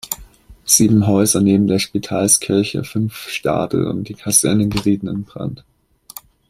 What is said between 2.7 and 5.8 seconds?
fünf Stadel und die Kaserne gerieten in Brand.